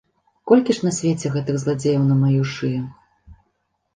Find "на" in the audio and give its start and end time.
0.85-0.91, 2.07-2.15